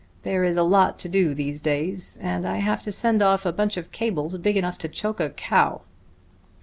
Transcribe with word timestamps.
There 0.23 0.43
is 0.43 0.57
a 0.57 0.63
lot 0.63 0.97
to 0.97 1.07
do 1.09 1.35
these 1.35 1.61
days, 1.61 2.17
and 2.23 2.47
I 2.47 2.57
have 2.57 2.81
to 2.81 2.91
send 2.91 3.21
off 3.21 3.45
a 3.45 3.53
bunch 3.53 3.77
of 3.77 3.91
cables 3.91 4.35
big 4.37 4.57
enough 4.57 4.79
to 4.79 4.87
choke 4.89 5.19
a 5.19 5.29
cow." 5.29 5.81